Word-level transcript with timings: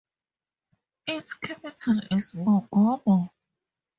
Its 1.05 1.35
capital 1.35 2.01
is 2.09 2.33
Mongomo. 2.33 3.29